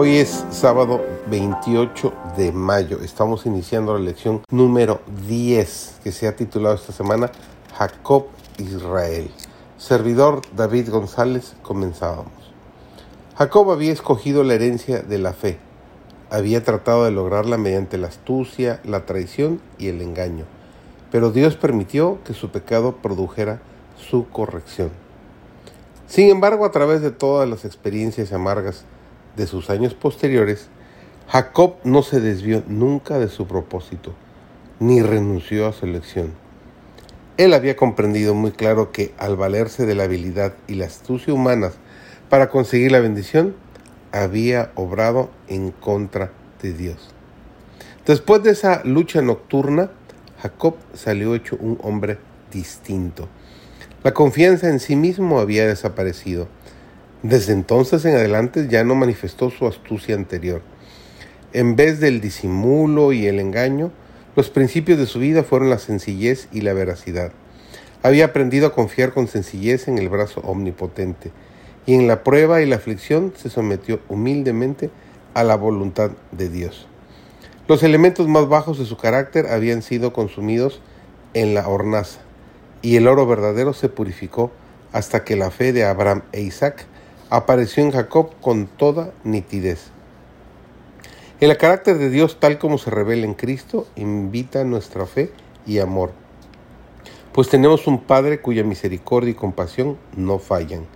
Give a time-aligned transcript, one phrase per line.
[0.00, 3.00] Hoy es sábado 28 de mayo.
[3.02, 7.32] Estamos iniciando la lección número 10 que se ha titulado esta semana
[7.76, 8.26] Jacob
[8.58, 9.28] Israel.
[9.76, 12.30] Servidor David González, comenzábamos.
[13.36, 15.58] Jacob había escogido la herencia de la fe.
[16.30, 20.44] Había tratado de lograrla mediante la astucia, la traición y el engaño.
[21.10, 23.60] Pero Dios permitió que su pecado produjera
[23.96, 24.90] su corrección.
[26.06, 28.84] Sin embargo, a través de todas las experiencias amargas
[29.38, 30.68] de sus años posteriores,
[31.28, 34.14] Jacob no se desvió nunca de su propósito,
[34.80, 36.32] ni renunció a su elección.
[37.38, 41.78] Él había comprendido muy claro que al valerse de la habilidad y la astucia humanas
[42.28, 43.54] para conseguir la bendición,
[44.12, 47.10] había obrado en contra de Dios.
[48.06, 49.90] Después de esa lucha nocturna,
[50.42, 52.18] Jacob salió hecho un hombre
[52.50, 53.28] distinto.
[54.02, 56.48] La confianza en sí mismo había desaparecido.
[57.22, 60.62] Desde entonces en adelante ya no manifestó su astucia anterior.
[61.52, 63.90] En vez del disimulo y el engaño,
[64.36, 67.32] los principios de su vida fueron la sencillez y la veracidad.
[68.04, 71.32] Había aprendido a confiar con sencillez en el brazo omnipotente,
[71.86, 74.90] y en la prueba y la aflicción se sometió humildemente
[75.34, 76.86] a la voluntad de Dios.
[77.66, 80.80] Los elementos más bajos de su carácter habían sido consumidos
[81.34, 82.20] en la hornaza,
[82.80, 84.52] y el oro verdadero se purificó
[84.92, 86.86] hasta que la fe de Abraham e Isaac
[87.30, 89.90] apareció en Jacob con toda nitidez.
[91.40, 95.30] El carácter de Dios tal como se revela en Cristo invita nuestra fe
[95.66, 96.12] y amor,
[97.32, 100.86] pues tenemos un Padre cuya misericordia y compasión no fallan.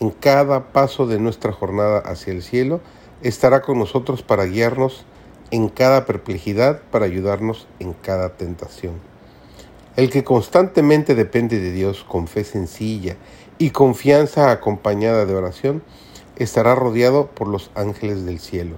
[0.00, 2.80] En cada paso de nuestra jornada hacia el cielo
[3.22, 5.04] estará con nosotros para guiarnos
[5.50, 9.13] en cada perplejidad, para ayudarnos en cada tentación.
[9.96, 13.16] El que constantemente depende de Dios con fe sencilla
[13.58, 15.82] y confianza acompañada de oración,
[16.36, 18.76] estará rodeado por los ángeles del cielo.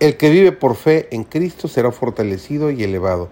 [0.00, 3.28] El que vive por fe en Cristo será fortalecido y elevado,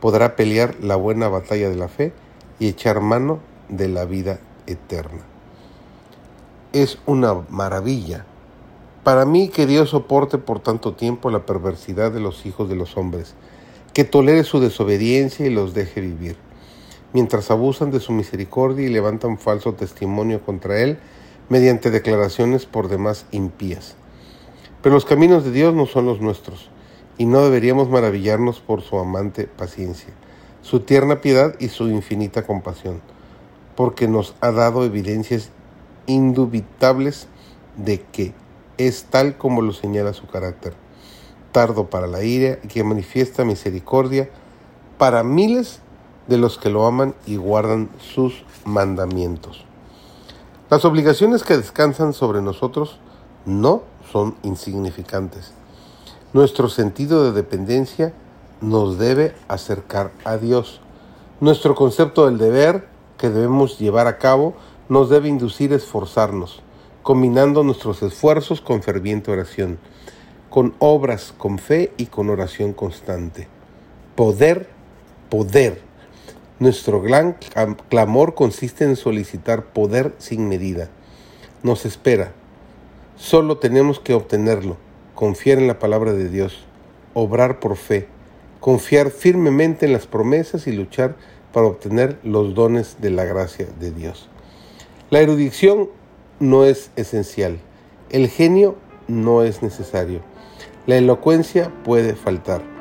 [0.00, 2.12] podrá pelear la buena batalla de la fe
[2.58, 3.38] y echar mano
[3.68, 5.22] de la vida eterna.
[6.72, 8.26] Es una maravilla
[9.06, 12.96] para mí que Dios soporte por tanto tiempo la perversidad de los hijos de los
[12.96, 13.36] hombres,
[13.96, 16.36] que tolere su desobediencia y los deje vivir
[17.14, 20.98] mientras abusan de su misericordia y levantan falso testimonio contra Él
[21.48, 23.96] mediante declaraciones por demás impías.
[24.82, 26.68] Pero los caminos de Dios no son los nuestros,
[27.16, 30.12] y no deberíamos maravillarnos por su amante paciencia,
[30.60, 33.00] su tierna piedad y su infinita compasión,
[33.76, 35.48] porque nos ha dado evidencias
[36.04, 37.28] indubitables
[37.78, 38.34] de que
[38.76, 40.74] es tal como lo señala su carácter,
[41.56, 44.28] tardo para la ira y que manifiesta misericordia
[44.98, 45.80] para miles
[46.26, 49.64] de los que lo aman y guardan sus mandamientos.
[50.68, 52.98] Las obligaciones que descansan sobre nosotros
[53.46, 55.52] no son insignificantes.
[56.34, 58.12] Nuestro sentido de dependencia
[58.60, 60.82] nos debe acercar a Dios.
[61.40, 62.86] Nuestro concepto del deber
[63.16, 64.52] que debemos llevar a cabo
[64.90, 66.60] nos debe inducir a esforzarnos,
[67.02, 69.78] combinando nuestros esfuerzos con ferviente oración,
[70.50, 73.48] con obras, con fe y con oración constante.
[74.14, 74.68] Poder,
[75.28, 75.86] poder
[76.58, 77.36] nuestro gran
[77.90, 80.88] clamor consiste en solicitar poder sin medida.
[81.62, 82.32] Nos espera.
[83.16, 84.78] Solo tenemos que obtenerlo,
[85.14, 86.64] confiar en la palabra de Dios,
[87.12, 88.08] obrar por fe,
[88.60, 91.16] confiar firmemente en las promesas y luchar
[91.52, 94.30] para obtener los dones de la gracia de Dios.
[95.10, 95.90] La erudición
[96.40, 97.58] no es esencial,
[98.08, 98.76] el genio
[99.08, 100.20] no es necesario,
[100.86, 102.76] la elocuencia puede faltar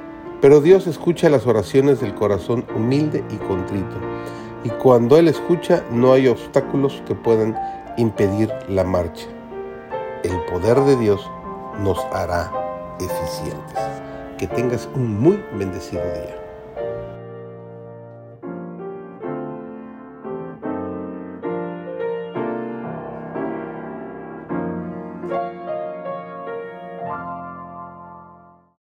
[0.46, 3.96] pero Dios escucha las oraciones del corazón humilde y contrito.
[4.64, 7.58] Y cuando Él escucha, no hay obstáculos que puedan
[7.98, 9.26] impedir la marcha.
[10.24, 11.28] El poder de Dios
[11.80, 12.52] nos hará
[13.00, 13.80] eficientes.
[14.38, 16.45] Que tengas un muy bendecido día.